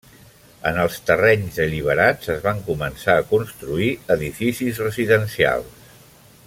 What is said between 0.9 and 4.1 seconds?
terrenys alliberats es van començar a construir